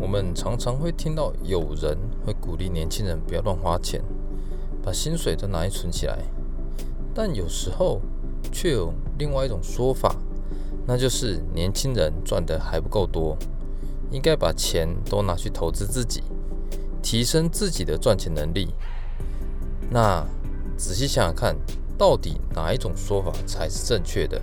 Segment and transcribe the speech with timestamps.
[0.00, 4.02] 我们常常会听到有人会鼓励年轻人不要乱花钱，
[4.82, 6.18] 把薪水都拿去存起来。
[7.14, 8.00] 但有时候
[8.50, 10.16] 却有另外一种说法，
[10.86, 13.36] 那就是年轻人赚的还不够多，
[14.10, 16.22] 应该把钱都拿去投资自己，
[17.02, 18.74] 提升自己的赚钱能力。
[19.90, 20.26] 那
[20.78, 21.54] 仔细想想看，
[21.98, 24.40] 到底哪一种说法才是正确的？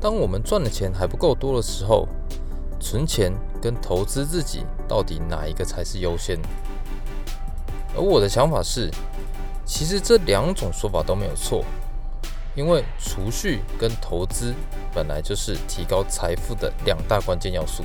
[0.00, 2.08] 当我们赚的钱还不够多的时候，
[2.80, 3.30] 存钱
[3.60, 6.38] 跟投资自己，到底哪一个才是优先？
[7.94, 8.90] 而我的想法是，
[9.64, 11.64] 其实这两种说法都没有错，
[12.54, 14.54] 因为储蓄跟投资
[14.94, 17.84] 本来就是提高财富的两大关键要素，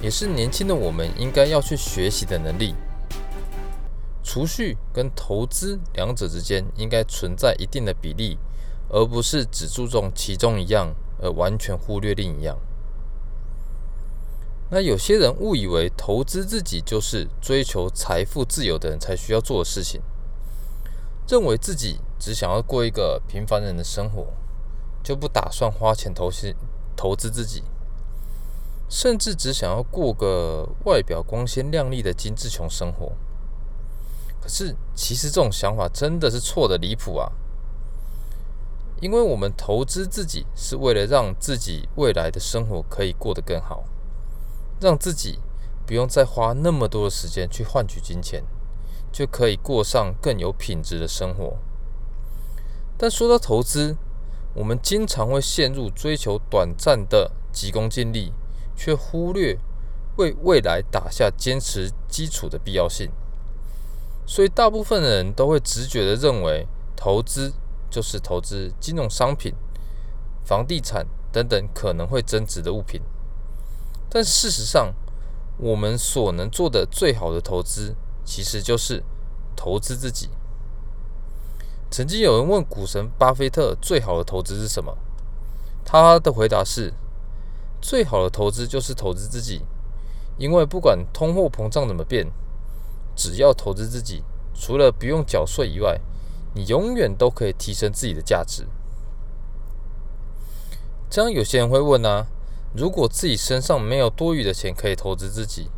[0.00, 2.74] 也是年轻的我们应该要去学习的能力。
[4.22, 8.38] 储蓄跟投资两者之间应该存在一定的比例，
[8.88, 12.58] 而不是只注重其中一样，而完全忽略另一样。
[14.74, 20.02] 那有些人误以为投资自己就是追求财富自由的人才需要做的事情，
[21.28, 24.26] 认为自己只想要过一个平凡人的生活，
[25.00, 26.56] 就不打算花钱投资
[26.96, 27.62] 投资自己，
[28.88, 33.12] 甚至只想要过个外表光鲜亮丽的精致穷生活。
[34.40, 37.30] 可是，其实这种想法真的是错的离谱啊！
[39.00, 43.84] 因为我们投资自己是为了让自己未来的生活可以过得更好。
[44.84, 45.38] 让自己
[45.86, 48.44] 不用再花那么多的时间去换取金钱，
[49.10, 51.56] 就可以过上更有品质的生活。
[52.98, 53.96] 但说到投资，
[54.54, 58.34] 我们经常会陷入追求短暂的急功近利，
[58.76, 59.58] 却忽略
[60.18, 63.10] 为未来打下坚实基础的必要性。
[64.26, 67.54] 所以，大部分的人都会直觉地认为，投资
[67.88, 69.54] 就是投资金融商品、
[70.44, 73.00] 房地产等等可能会增值的物品。
[74.14, 74.94] 但事实上，
[75.58, 79.02] 我们所能做的最好的投资，其实就是
[79.56, 80.30] 投资自己。
[81.90, 84.96] 曾经有人问股神巴菲特，最好的投资是什么？
[85.84, 86.94] 他的回答是：
[87.80, 89.62] 最好的投资就是投资自己，
[90.38, 92.30] 因为不管通货膨胀怎么变，
[93.16, 94.22] 只要投资自己，
[94.54, 96.00] 除了不用缴税以外，
[96.54, 98.68] 你永远都可以提升自己的价值。
[101.10, 102.28] 这样有些人会问啊。
[102.76, 105.70] 如果自己身上没有多余的钱可以投资自己，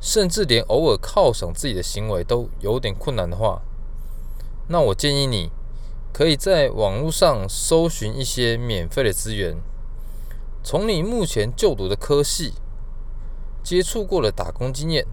[0.00, 3.62] 甚至连偶尔犒赏自己的行为都有点困难的话，
[4.68, 5.50] 那我建议你
[6.12, 9.56] 可以在网络上搜寻一些免费的资源，
[10.62, 12.52] 从你目前就读的科系、
[13.62, 15.06] 接触过的打工经验，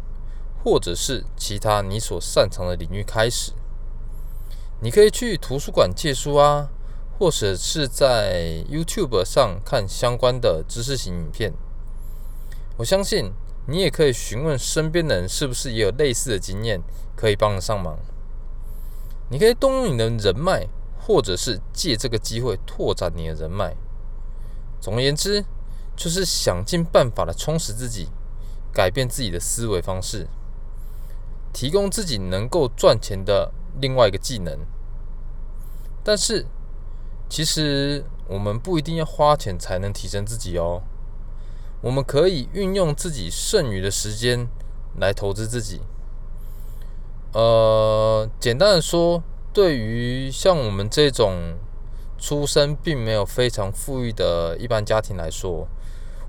[0.64, 3.54] 或者是其他你所擅长的领域开始。
[4.82, 6.70] 你可以去图书馆借书啊。
[7.20, 11.52] 或者是在 YouTube 上看相关的知识型影片，
[12.78, 13.34] 我相信
[13.68, 16.82] 你也可以询问身边的人是不是也有类似的经验，
[17.18, 18.00] 可以帮得上忙。
[19.30, 20.66] 你可以动用你的人脉，
[20.98, 23.76] 或者是借这个机会拓展你的人脉。
[24.80, 25.44] 总而言之，
[25.98, 28.08] 就是想尽办法的充实自己，
[28.72, 30.26] 改变自己的思维方式，
[31.52, 33.52] 提供自己能够赚钱的
[33.82, 34.58] 另外一个技能。
[36.02, 36.48] 但是，
[37.30, 40.82] 其实我们不一定要花钱才能提升自己哦，
[41.82, 44.48] 我们可以运用自己剩余的时间
[44.98, 45.82] 来投资自己。
[47.34, 49.24] 呃，简单的说，
[49.54, 51.60] 对于像我们这种
[52.18, 55.68] 出身并没有非常富裕的一般家庭来说，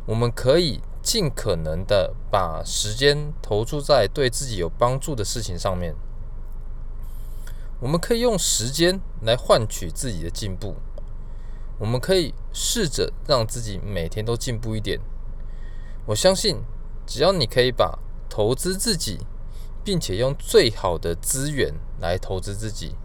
[0.04, 5.94] 我们可以尽可能的把时间投注在对自己有帮助的事情上面。
[7.80, 10.76] 我们可以用时间来换取自己的进步。
[11.80, 15.00] 我们可以试着让自己每天都进步一点。
[16.06, 16.62] 我相信，
[17.06, 17.98] 只要你可以把
[18.28, 19.18] 投资自己，
[19.82, 22.96] 并且用最好的资源来投资自己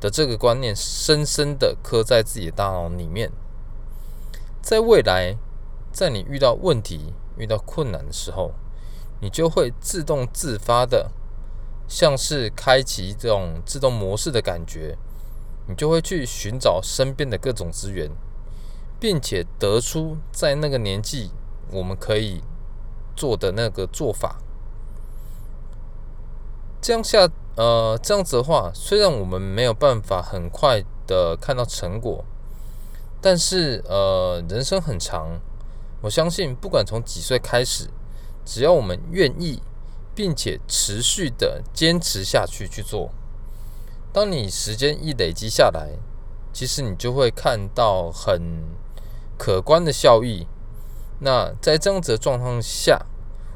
[0.00, 3.32] 的这个观念深深的刻在自己的大脑里面，
[4.62, 5.36] 在未来，
[5.90, 8.52] 在你遇到问题、遇到困难的时候，
[9.20, 11.10] 你就会自动自发的，
[11.88, 14.96] 像是开启这种自动模式的感觉。
[15.68, 18.10] 你就会去寻找身边的各种资源，
[18.98, 21.30] 并且得出在那个年纪
[21.70, 22.42] 我们可以
[23.14, 24.38] 做的那个做法。
[26.80, 32.24] 这样下，呃，这样子的话，虽然我们没有办法很快的看到成果，
[33.20, 35.40] 但是，呃，人生很长，
[36.00, 37.90] 我相信不管从几岁开始，
[38.44, 39.60] 只要我们愿意，
[40.14, 43.10] 并且持续的坚持下去去做。
[44.18, 45.90] 当你时间一累积下来，
[46.52, 48.64] 其实你就会看到很
[49.38, 50.48] 可观的效益。
[51.20, 53.06] 那在这样子的状况下，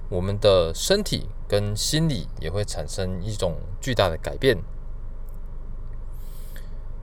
[0.08, 4.56] 我们的身体跟心理也会产生一种巨大的改变。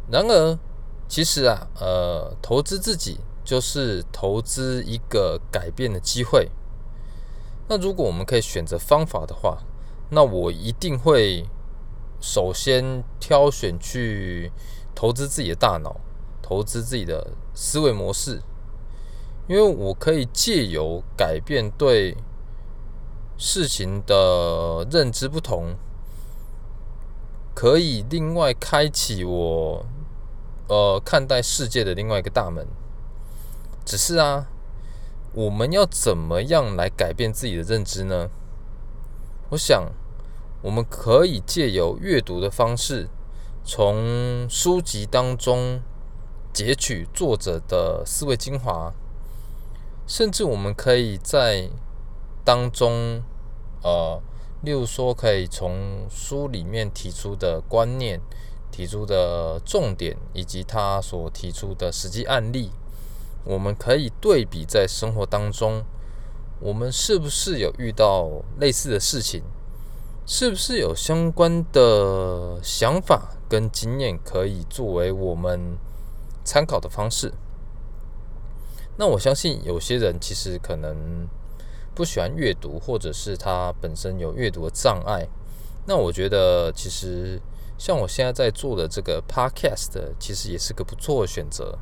[0.09, 0.57] 然而，
[1.09, 6.49] 其实啊，呃，投资自己就是投资一个改变的机会。
[7.67, 9.57] 那如果我们可以选择方法的话，
[10.11, 11.45] 那我一定会
[12.19, 14.51] 首先挑选去
[14.93, 15.99] 投资自己的大脑，
[16.41, 18.41] 投资自己的思维模式，
[19.47, 22.17] 因为我可以借由改变对
[23.37, 25.75] 事情的认知不同，
[27.53, 29.85] 可以另外开启我
[30.67, 32.67] 呃看待世界的另外一个大门。
[33.85, 34.47] 只是啊。
[35.31, 38.29] 我们要怎么样来改变自己的认知呢？
[39.51, 39.93] 我想，
[40.61, 43.07] 我们可以借由阅读的方式，
[43.63, 45.81] 从书籍当中
[46.51, 48.93] 截取作者的思维精华，
[50.05, 51.69] 甚至我们可以在
[52.43, 53.23] 当中，
[53.83, 54.21] 呃，
[54.61, 58.19] 例如说，可以从书里面提出的观念、
[58.69, 62.71] 提出的重点，以及他所提出的实际案例。
[63.45, 65.85] 我们可以对比在生活当中，
[66.59, 68.27] 我们是不是有遇到
[68.59, 69.43] 类似的事情？
[70.31, 75.75] 是不是有相关的想法跟经验可以作为我们
[76.43, 77.33] 参考的方式？
[78.95, 81.27] 那我相信有些人其实可能
[81.95, 85.27] 不喜欢阅读，或者是他本身有阅读的障碍。
[85.87, 87.41] 那我觉得其实
[87.79, 91.79] 像我现在在做的这个 Podcast，其实也是个不错的选择。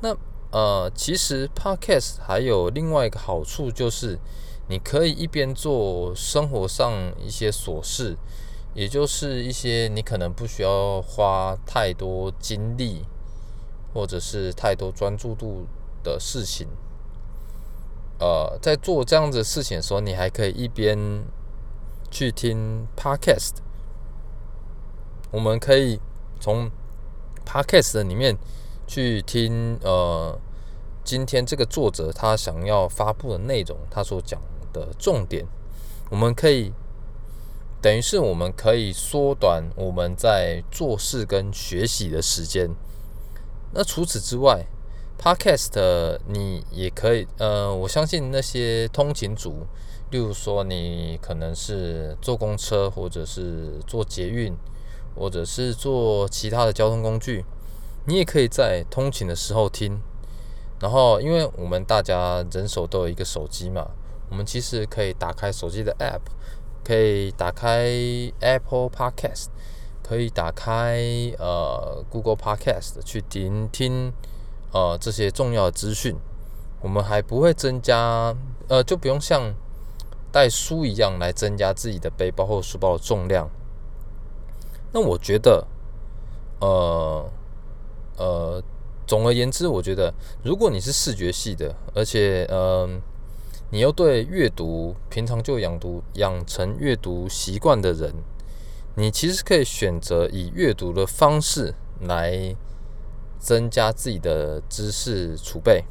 [0.00, 0.16] 那
[0.52, 4.18] 呃，其实 Podcast 还有另外一个好处，就是
[4.68, 8.16] 你可以一边做生活上一些琐事，
[8.74, 13.04] 也就是一些你可能不需要花太多精力
[13.94, 15.66] 或者是太多专注度
[16.02, 16.66] 的事情。
[18.18, 20.98] 呃，在做这样子事情的时候，你还可以一边
[22.10, 23.56] 去听 Podcast。
[25.30, 26.00] 我们可以
[26.40, 26.70] 从
[27.44, 28.36] Podcast 里面。
[28.88, 30.38] 去听呃，
[31.02, 34.40] 今天这个作者他想要发布的内容，他所讲
[34.76, 35.46] 的重点，
[36.10, 36.72] 我们可以
[37.80, 42.70] 等于是我们可以缩短我们在做事跟学习的时间。
[43.72, 44.66] 那除此之外
[45.18, 49.66] ，Podcast 你也可以呃，我相信那些通勤族，
[50.10, 54.54] 例如说你可能是坐公车，或者是坐捷运，
[55.14, 57.44] 或者是坐其他的交通工具。
[58.06, 60.00] 你也可以在通勤的时候听，
[60.80, 63.90] 然后因为我们大家人手都有一个手机嘛，
[64.30, 66.20] 我们其实可以打开手机的 App，
[66.84, 67.90] 可以打开
[68.40, 69.46] Apple Podcast，
[70.02, 71.00] 可以打开
[71.38, 74.12] 呃 Google Podcast 去聆听
[74.72, 76.16] 呃这些重要的资讯，
[76.80, 78.34] 我们还不会增加
[78.68, 79.54] 呃就不用像
[80.32, 83.48] 带书一样来增加自己的背包或书包的重量。
[84.92, 85.66] 那我觉得
[86.60, 87.30] 呃。
[88.18, 88.62] 呃，
[89.06, 90.10] 总而言之，我觉得
[90.42, 92.88] 如果你是视觉系的，而且呃，
[93.70, 98.14] 你又对阅读平常就养读养成阅读习惯的人，
[98.94, 102.54] 你其实可以选择以阅读的方式来
[103.38, 105.84] 增加自己的知识储备。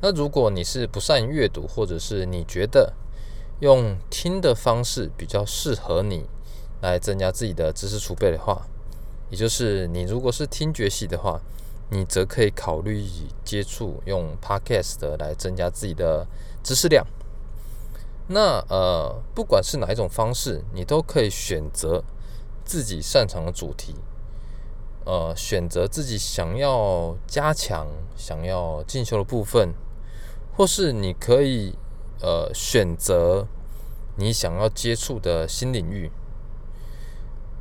[0.00, 2.92] 那如果你是不善阅读，或者是你觉得
[3.60, 6.26] 用听的方式比较适合你
[6.82, 8.66] 来增加自己的知识储备的话，
[9.30, 11.40] 也就是你如果是听觉系的话，
[11.90, 13.02] 你则可以考虑
[13.44, 16.26] 接触用 Podcast 来增加自己的
[16.66, 17.06] 知识量。
[18.26, 22.02] 那呃，不管是哪一种方式，你都可以选择
[22.64, 23.94] 自己擅长的主题，
[25.04, 29.72] 呃，选择自己想要加强、想要进修的部分，
[30.56, 31.78] 或是你可以
[32.20, 33.46] 呃选择
[34.16, 36.10] 你想要接触的新领域。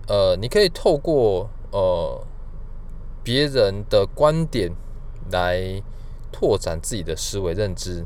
[0.08, 2.26] 呃，你可以透过呃
[3.24, 4.72] 别人的观点
[5.32, 5.80] 来
[6.32, 8.04] 拓展自己的思维认知，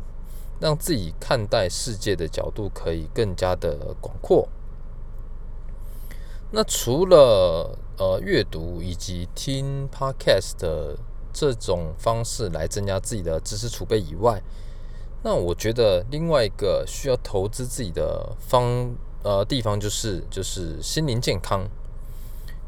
[0.59, 4.47] 让自己看待世界的角度可以更加的广阔。
[6.51, 10.97] 那除了呃阅读以及听 Podcast 的
[11.31, 14.41] 这种方式来增加自己的知识储备以外，
[15.23, 21.67] 那我觉得另外一个需要投资自己的方呃地方就是就是心灵健康。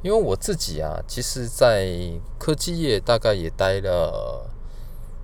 [0.04, 4.50] 因为我自己啊，其实，在科技业大概也待了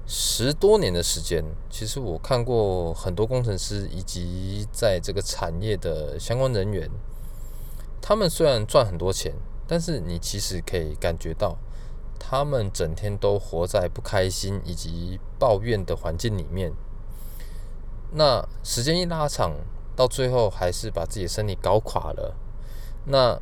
[0.07, 1.43] 十多年的时间。
[1.69, 6.89] 其实我看过很多工程师以及在这个产业的相关人员，
[8.01, 9.33] 他们虽然赚很多钱，
[9.67, 11.57] 但是你其实可以感觉到，
[12.17, 16.71] 他们整天都活在不开心以及抱怨的环境里面。
[18.13, 19.51] 那时间一拉长，
[19.93, 22.35] 到最后还是把自己的身体搞垮了。
[23.05, 23.37] 那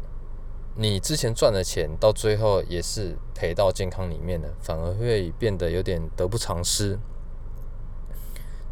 [0.78, 7.00] 你之前赚的钱，到最后也是赔到健康里面了，反而会变得有点得不偿失。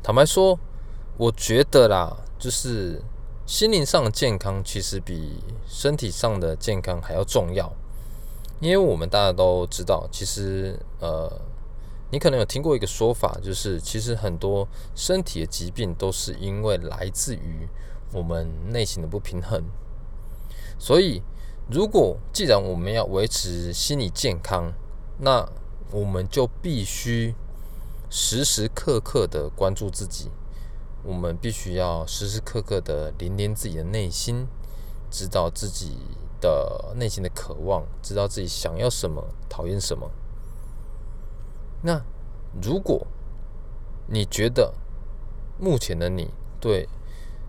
[0.04, 0.60] 坦白说，
[1.18, 3.02] 我觉得啦，就是
[3.46, 7.72] 心灵上的健康其实比身体上的健康还要重要，
[8.60, 11.32] 因为我们大家都知道，其实呃，
[12.12, 17.66] 你可能有听过一个说法，就是其实很多身体的疾病都是因为来自于
[18.12, 19.64] 我们内心的不平衡。
[20.78, 21.22] 所以，
[21.70, 24.74] 如果既然我们要维持心理健康，
[25.20, 25.50] 那
[25.92, 27.36] 我们就必须。
[28.16, 30.30] 时时刻刻的关注自己，
[31.04, 34.48] 我们必须要时时刻刻的聆听自己的内心，
[35.10, 35.98] 知道自己
[36.40, 40.12] 的内心的渴望，知道自己想要什么，讨厌什么。
[41.82, 42.06] 那
[42.62, 43.08] 如果
[44.06, 44.76] 你觉得
[45.58, 46.30] 目前的你
[46.62, 46.88] 对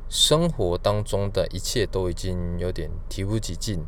[0.09, 3.85] 生活当中的一切都已经有点提不起劲，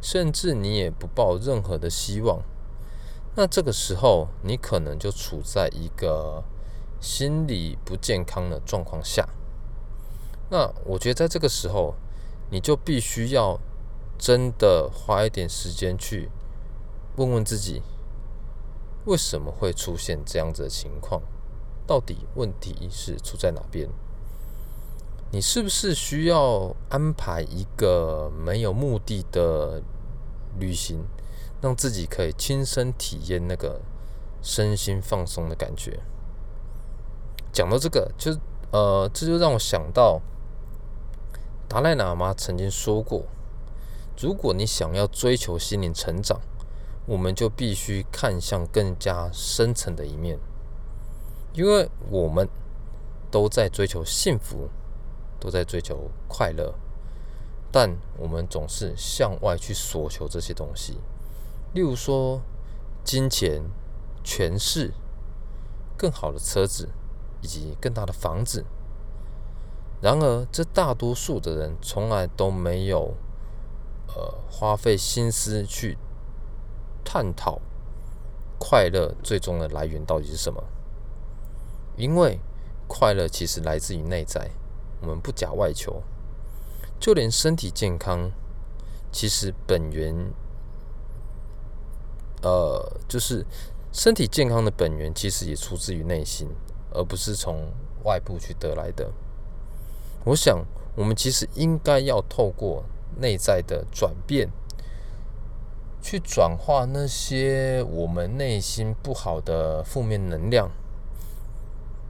[0.00, 2.42] 甚至你也不抱任何的希望。
[3.34, 6.42] 那这个时候，你可能就处在一个
[7.00, 9.28] 心理不健康的状况下。
[10.48, 11.94] 那我觉得，在这个时候，
[12.50, 13.60] 你就必须要
[14.18, 16.30] 真的花一点时间去
[17.16, 17.82] 问问自己，
[19.04, 21.20] 为什么会出现这样子的情况？
[21.86, 23.88] 到底问题是出在哪边？
[25.32, 29.82] 你是不是需要安排一个没有目的的
[30.58, 31.04] 旅行？
[31.60, 33.80] 让自己可以亲身体验那个
[34.42, 36.00] 身心放松的感觉。
[37.52, 38.36] 讲到这个，就
[38.70, 40.20] 呃，这就让我想到
[41.66, 43.24] 达赖喇嘛曾经说过：
[44.20, 46.40] 如果你想要追求心灵成长，
[47.06, 50.38] 我们就必须看向更加深层的一面，
[51.54, 52.48] 因为我们
[53.30, 54.68] 都在追求幸福，
[55.38, 56.74] 都在追求快乐，
[57.70, 60.98] 但我们总是向外去索求这些东西。
[61.74, 62.40] 例如说，
[63.04, 63.62] 金钱、
[64.24, 64.92] 权势、
[65.96, 66.88] 更好的车子
[67.42, 68.64] 以及更大的房子。
[70.00, 73.14] 然而，这大多数的人从来都没有
[74.08, 75.96] 呃花费心思去
[77.04, 77.60] 探讨
[78.58, 80.62] 快乐最终的来源到底是什么。
[81.96, 82.38] 因为
[82.86, 84.50] 快乐其实来自于内在，
[85.00, 86.02] 我们不假外求。
[86.98, 88.30] 就连身体健康，
[89.12, 90.32] 其实本源。
[92.42, 93.44] 呃，就是
[93.92, 96.48] 身体健康的本源，其实也出自于内心，
[96.92, 97.72] 而不是从
[98.04, 99.10] 外部去得来的。
[100.24, 102.84] 我想，我们其实应该要透过
[103.18, 104.50] 内在的转变，
[106.00, 110.70] 去转化那些我们内心不好的负面能量。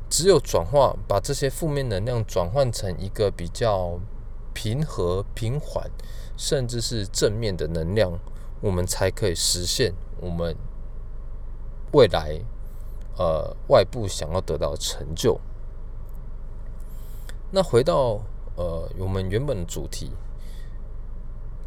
[0.08, 3.98] 只有转化，把这些负面能量转换成一个比较
[4.54, 5.90] 平和、平缓，
[6.36, 8.18] 甚至是正面的能量，
[8.60, 9.92] 我们才可以实现。
[10.20, 10.56] 我们
[11.92, 12.40] 未来
[13.18, 15.40] 呃外部想要得到成就。
[17.50, 18.20] 那回到
[18.56, 20.12] 呃我们原本的主题，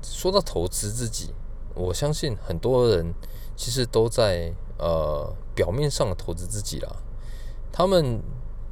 [0.02, 1.34] 说到投资自己，
[1.76, 3.14] 我相信很多人
[3.56, 6.96] 其实都在呃表面上的投资自己啦。
[7.80, 8.22] 他们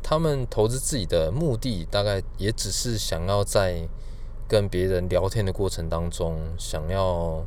[0.04, 3.88] 他们投资自己的目的，大概也只是想要在
[4.50, 7.46] 跟别人聊天的过程当中，想要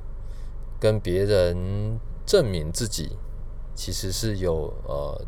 [0.81, 2.01] 跟别人。
[2.27, 3.19] 证明自己
[3.75, 5.27] 其实是有呃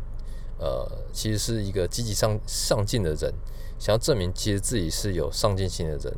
[0.57, 3.33] 呃，其实是一个积极上上进的人，
[3.77, 6.15] 想要证明其实自己是有上进心的人，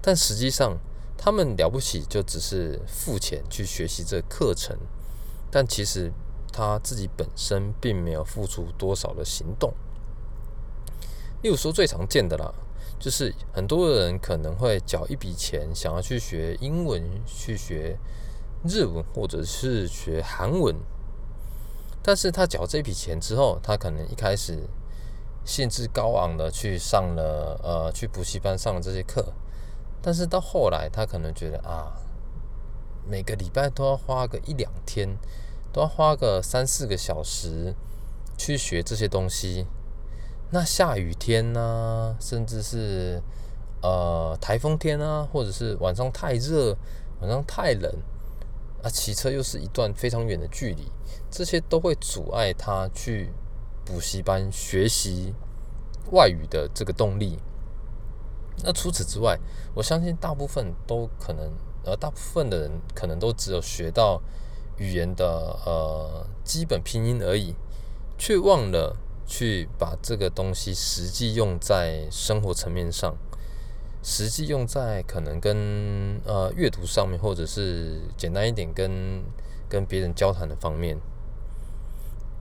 [0.00, 0.78] 但实际上
[1.18, 4.78] 他们了不起就只是付钱去学习这课程，
[5.50, 6.12] 但其实
[6.54, 9.74] 他自己本身并没有付出多少的行动。
[11.42, 12.54] 例如说最常见的啦，
[12.98, 17.98] 就是很多人可能会缴一笔钱，想要去学英文，去学。
[18.66, 20.74] 日文或者是学韩文，
[22.02, 24.58] 但是他缴这笔钱之后，他可能一开始
[25.44, 29.34] 兴致高昂的去上了呃去补习班上了这些课，
[30.00, 31.92] 但是到后来他可能觉得啊，
[33.06, 35.14] 每个礼拜都要花个一两天，
[35.74, 37.74] 都要花个三四个小时
[38.38, 39.66] 去学这些东西，
[40.52, 43.20] 那下雨天呢、甚至是
[43.82, 46.76] 呃台风天啊，或者是晚上太热，
[47.20, 47.92] 晚上太冷。
[48.84, 50.92] 啊，骑车又是一段非常远的距离，
[51.30, 53.32] 这些都会阻碍他去
[53.84, 55.34] 补习班学习
[56.12, 57.38] 外语的这个动力。
[58.62, 59.40] 那除此之外，
[59.74, 61.50] 我相信大部分都可能，
[61.84, 64.22] 呃，大部分的人可能都只有学到
[64.78, 67.54] 语言的呃基本拼音而已，
[68.18, 73.16] 却忘了去把这个东西实际用在生活层面上，
[74.02, 79.22] 实际用在可能跟呃阅读上面，或者是简单一点跟
[79.68, 80.98] 跟别人交谈的方面。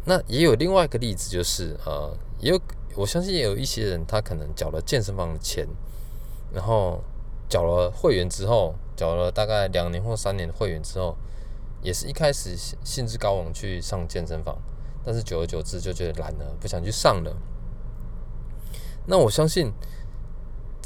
[0.05, 2.59] 那也有另外一个例子，就是呃，也有
[2.95, 5.65] 我相信也有一些人，他可能缴了健身房的钱，
[6.51, 7.01] 然后
[7.47, 11.15] 缴了会员之后，缴了大概两年或三年的会员之后，
[11.83, 14.57] 也是一开始兴致高昂去上健身房。
[15.05, 17.35] 但是久而久之就觉得懒了，不想去上了。
[19.05, 19.73] 那我相信，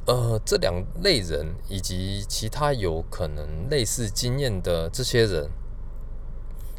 [0.08, 5.52] 呃，这两类人以及其他有可能类似经验的这些人，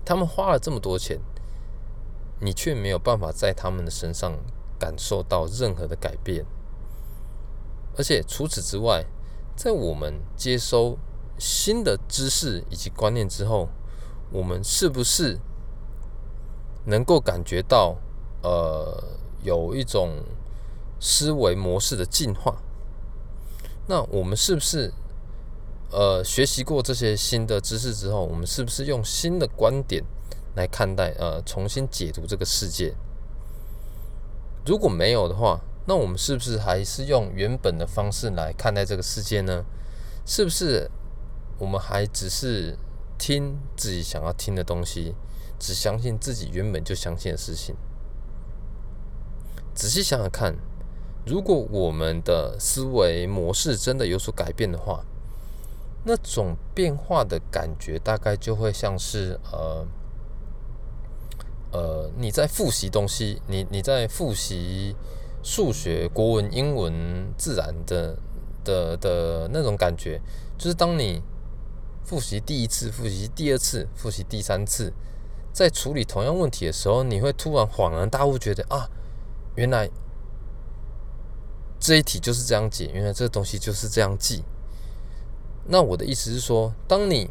[0.04, 1.20] 他们花了这么多钱，
[2.40, 4.36] 你却没有办法在他们的身上
[4.76, 6.44] 感受到任何的改变。
[7.96, 9.04] 而且除此之外，
[9.54, 10.98] 在我们接收
[11.38, 13.68] 新的知识以及观念之后，
[14.30, 15.38] 我们是不是？
[16.84, 17.98] 能够感觉到，
[18.42, 20.22] 呃，有一种
[20.98, 22.62] 思维模式的进化。
[23.86, 24.90] 那我们是不是，
[25.90, 30.02] 呃，学习过这些新的知识之后，我们是不是用新的观点
[30.56, 32.94] 来看待，呃，重新解读这个世界？
[34.64, 39.64] 如果没有的话，那我们是不是还是用原本的方式来看待这个世界呢？
[40.24, 40.90] 是不是
[41.58, 42.78] 我们还只是
[43.18, 45.14] 听自己想要听的东西？
[45.58, 47.74] 只相信自己原本就相信的事情。
[49.74, 50.54] 仔细想想看，
[51.26, 55.04] 如果我们的思维模式真的有所改变的话，
[56.04, 59.86] 那种变化的感觉大概就会像是呃
[61.72, 64.94] 呃你在复习东西，你你在复习
[65.42, 68.16] 数学、国文、英文、自然的
[68.64, 70.20] 的的那种感觉，
[70.56, 71.20] 就是当你
[72.08, 74.94] 复习第一次、复习第二次、复习第三次。
[75.52, 78.88] 在处理同样问题的时候，你会突然恍然大悟，觉得啊，
[79.56, 79.90] 原来
[81.78, 84.42] 这一题就是这样解，原来这个东西就是这样记。
[85.66, 87.28] 那我的意思是说，当你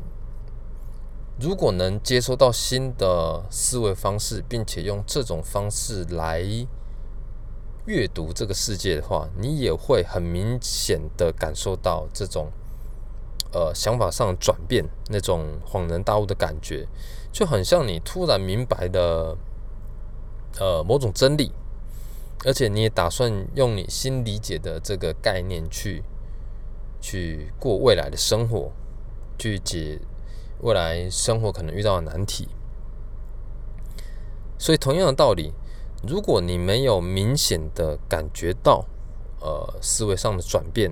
[1.40, 6.44] 如果能接收到新的思维方式，并且用这种方式来
[7.88, 12.52] 阅读这个世界的话，你也会很明显的感受到这种
[13.52, 16.88] 呃想法上转变，那种恍然大悟的感觉。
[17.32, 19.38] 就很像你突然明白的，
[20.60, 21.52] 呃，某种真理，
[22.46, 26.04] 而且你也打算用你新理解的这个概念去
[27.00, 28.72] 去过未来的生活，
[29.38, 30.00] 去解
[30.62, 32.48] 未来生活可能遇到的难题。
[34.58, 35.54] 所以同样的道理，
[36.08, 38.86] 如果你没有明显的感觉到
[39.42, 40.92] 呃思维上的转变，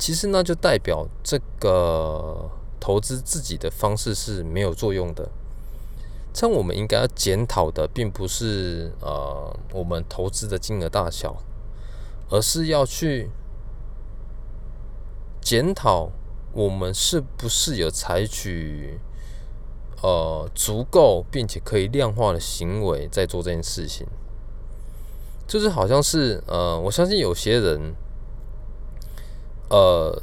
[0.00, 2.50] 其实那就代表这个。
[2.82, 5.28] 投资自己的方式是没有作用的。
[6.32, 11.36] 这，我们应该要检讨的，并不是呃我们投资的金额大小，
[12.30, 13.28] 而是要去
[15.42, 16.10] 检讨
[16.54, 18.98] 我们是不是有采取
[20.02, 24.06] 呃足够并且可以量化的行为在做这件事情。
[25.46, 27.94] 就是好像是呃，我相信有些人
[29.70, 30.22] 呃。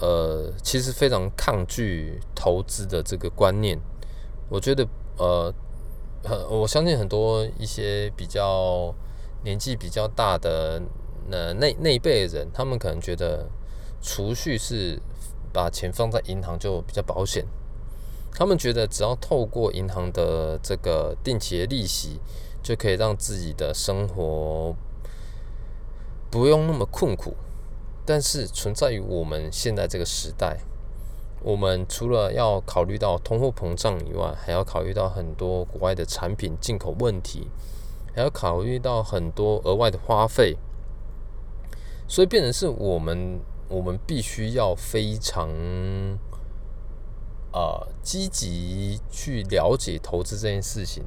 [0.00, 3.78] 呃，其实非常抗拒投资的这个观念。
[4.50, 5.54] 我觉得，呃，
[6.50, 8.92] 我相信很多一些比较
[9.44, 10.82] 年纪比较大的
[11.28, 13.48] 那那那一辈人，他们可能觉得
[14.02, 15.00] 储蓄是
[15.52, 17.46] 把钱放在银行就比较保险。
[18.32, 22.20] 他们觉得只要透过银行的这个定期的利息，
[22.64, 24.74] 就可以让自己的生活
[26.30, 27.36] 不用那么困苦。
[28.06, 30.58] 但是存在于我们现在这个时代，
[31.42, 37.48] 我们除了要考虑到通货膨胀以外，还要考虑到很多国外的产品进口问题，
[38.14, 40.56] 还要考虑到很多额外的花费，
[42.06, 45.48] 所以变成是我们我们必须要非常
[47.52, 51.04] 呃积极去了解投资这件事情。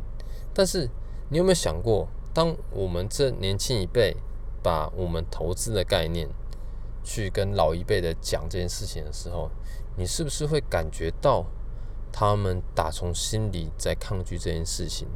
[0.54, 0.90] 但是
[1.30, 4.18] 你有没有想过，当我们这年轻一辈
[4.64, 6.28] 把我们投资的概念，
[7.08, 9.50] 去跟老一辈的讲这件事情的时候，
[9.96, 11.46] 你是不是会感觉到
[12.12, 15.08] 他们打从心里在抗拒这件事情？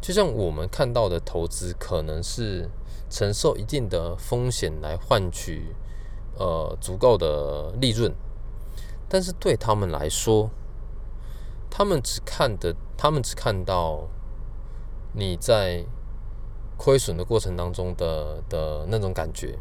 [0.00, 2.70] 就像我们看到的投资，可能是
[3.10, 5.74] 承受一定的风险来换取
[6.38, 8.12] 呃足够的利润，
[9.08, 10.50] 但是对他们来说，
[11.68, 14.08] 他们只看的，他们只看到
[15.12, 15.84] 你在
[16.76, 19.58] 亏损的过程当中的的那种感觉。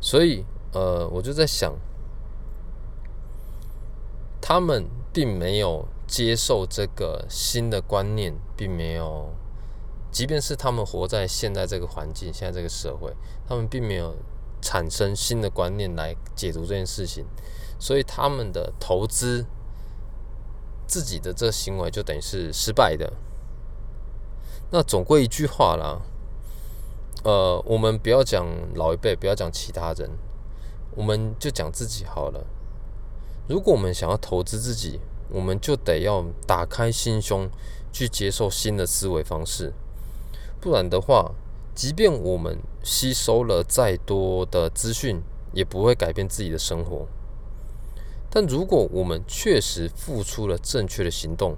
[0.00, 1.74] 所以，呃，我就在想，
[4.40, 9.34] 他们并没有接受这个新的观念，并没有
[10.10, 13.14] 即便是他们活在现在这个环境、现在这个社会，
[13.46, 14.16] 他们并没有
[14.62, 17.26] 产生新的观念来解读这件事情，
[17.78, 19.44] 所以他们的投资
[20.86, 23.12] 自己的这行为就等于是失败的。
[24.70, 26.00] 那总归一句话啦，
[27.22, 30.10] 呃，我们不要讲老一辈，不要讲其他人，
[30.96, 32.46] 我们就讲自己好了。
[33.46, 37.48] 如果我们想要投资自己，我们就得要打开心胸
[37.92, 39.72] 去接受新的思维方式，
[40.60, 41.32] 不然的话，
[41.74, 45.20] 即便我们吸收了再多的资讯，
[45.52, 47.06] 也不会改变自己的生活。
[48.30, 51.56] 但如果我们确实付出了正确的行动，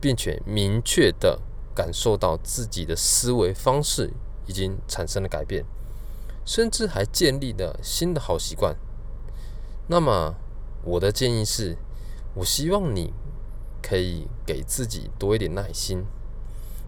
[0.00, 1.40] 并且明确的
[1.74, 4.12] 感受到自己的思维方式
[4.46, 5.64] 已经产生了改变，
[6.44, 8.76] 甚至还建立了新的好习惯，
[9.88, 10.34] 那么
[10.84, 11.76] 我的建议是，
[12.34, 13.12] 我希望你
[13.82, 16.04] 可以给自己多一点耐心，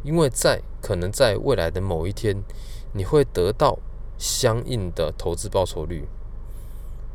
[0.03, 2.43] 因为在可能在未来的某一天，
[2.93, 3.79] 你会得到
[4.19, 6.09] 相应的投资报酬率，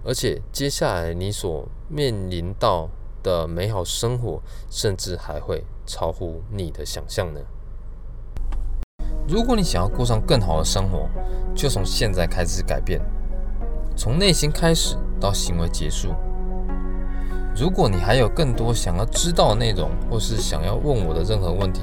[0.04, 2.90] 而且接下来你所面临到
[3.22, 7.42] 的美好生活，甚至还会超乎你的想象呢。
[9.30, 11.08] 如果你想要过上更好的生活，
[11.54, 13.00] 就从现在开始改变，
[13.96, 16.16] 从内心开始到行为结束。
[17.56, 21.82] 如果你还有更多想要知道的内容，或是想要问我的任何问题，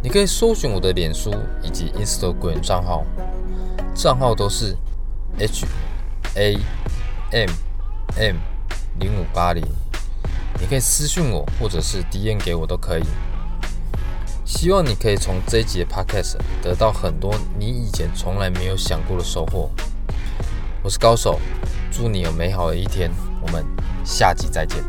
[0.00, 3.04] 你可以搜寻我的脸书以及 Instagram 账号，
[3.92, 4.76] 账号都是
[5.40, 5.66] H
[6.36, 6.56] A
[7.32, 7.50] M
[8.16, 8.36] M
[9.00, 9.64] 零五八零，
[10.60, 13.02] 你可以私信我，或者是 DM 给我都可以。
[14.44, 19.70] 希望你可以从这一集的 Podcast 得到很多你以前从来没有想过的收获。
[20.82, 21.40] 我是高手，
[21.90, 23.64] 祝你有美好的一天，我们
[24.04, 24.84] 下集再见。